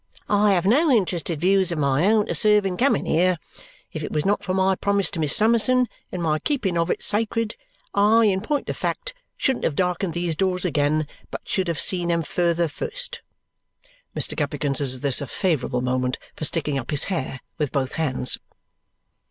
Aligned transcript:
I 0.29 0.53
have 0.53 0.65
no 0.65 0.89
interested 0.89 1.39
views 1.39 1.71
of 1.71 1.77
my 1.77 2.07
own 2.07 2.25
to 2.25 2.33
serve 2.33 2.65
in 2.65 2.75
coming 2.75 3.05
here. 3.05 3.37
If 3.93 4.03
it 4.03 4.11
was 4.11 4.25
not 4.25 4.43
for 4.43 4.55
my 4.55 4.73
promise 4.73 5.11
to 5.11 5.19
Miss 5.19 5.35
Summerson 5.35 5.87
and 6.11 6.23
my 6.23 6.39
keeping 6.39 6.75
of 6.75 6.89
it 6.89 7.03
sacred 7.03 7.53
I, 7.93 8.25
in 8.25 8.41
point 8.41 8.67
of 8.67 8.75
fact, 8.75 9.13
shouldn't 9.37 9.63
have 9.63 9.75
darkened 9.75 10.15
these 10.15 10.35
doors 10.35 10.65
again, 10.65 11.05
but 11.29 11.41
should 11.47 11.67
have 11.67 11.79
seen 11.79 12.11
'em 12.11 12.23
further 12.23 12.67
first." 12.67 13.21
Mr. 14.17 14.35
Guppy 14.35 14.57
considers 14.57 15.01
this 15.01 15.21
a 15.21 15.27
favourable 15.27 15.81
moment 15.81 16.17
for 16.35 16.45
sticking 16.45 16.79
up 16.79 16.89
his 16.89 17.03
hair 17.03 17.39
with 17.59 17.71
both 17.71 17.91
hands. 17.93 18.39